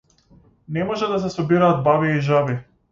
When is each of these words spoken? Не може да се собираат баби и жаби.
Не 0.77 0.87
може 0.93 1.11
да 1.13 1.19
се 1.27 1.31
собираат 1.37 1.83
баби 1.91 2.13
и 2.17 2.21
жаби. 2.31 2.59